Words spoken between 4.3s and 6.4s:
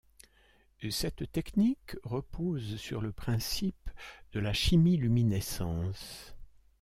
de la chimiluminescence.